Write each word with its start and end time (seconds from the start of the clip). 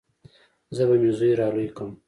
زه 0.75 0.83
به 0.87 0.95
مې 1.01 1.11
زوى 1.17 1.31
رالوى 1.39 1.67
کم. 1.77 1.89